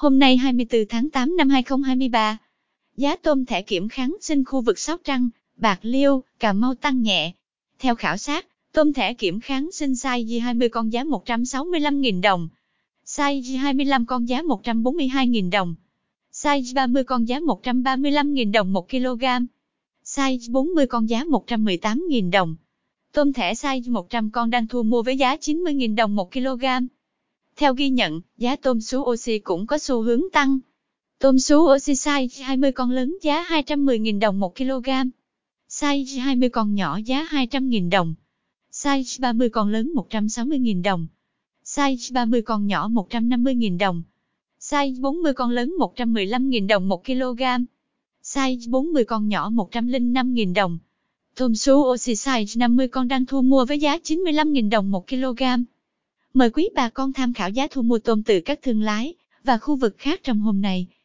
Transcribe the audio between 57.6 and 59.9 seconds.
thu mua tôm từ các thương lái và khu